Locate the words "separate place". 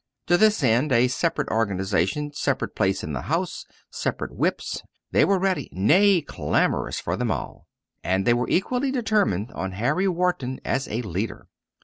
2.33-3.03